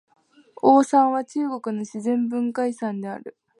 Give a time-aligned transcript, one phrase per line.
[0.55, 3.37] 黄山は中国の自然文化遺産である。